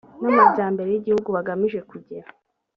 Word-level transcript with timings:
n 0.23 0.25
amajyambere 0.31 0.89
y 0.91 0.97
igihugu 0.99 1.27
bagamije 1.35 1.79
kugera 1.89 2.27